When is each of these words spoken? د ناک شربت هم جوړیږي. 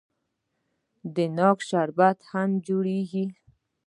د 1.15 1.17
ناک 1.37 1.59
شربت 1.69 2.17
هم 2.31 2.49
جوړیږي. 2.67 3.25